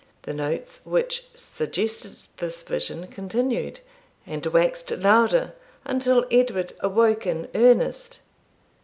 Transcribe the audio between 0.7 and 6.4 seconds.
which suggested this vision continued, and waxed louder, until